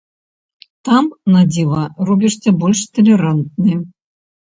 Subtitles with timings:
[0.87, 3.77] Там, на дзіва, робішся больш талерантны.